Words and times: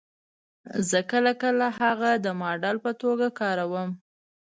زه 0.89 0.99
کله 1.11 1.31
کله 1.41 1.67
هغه 1.79 2.11
د 2.25 2.27
ماډل 2.41 2.77
په 2.85 2.91
توګه 3.01 3.27
کاروم 3.39 3.89